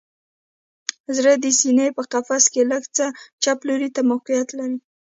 [1.15, 3.05] زړه د سینه په قفس کې لږ څه
[3.43, 4.77] چپ لوري ته موقعیت لري